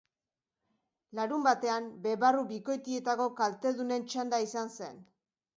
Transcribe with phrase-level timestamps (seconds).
[1.19, 4.99] Larunbatean bebarru bikoitietako kaltedunen txanda izan zen.